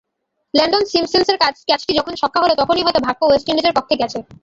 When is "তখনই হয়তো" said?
2.61-2.99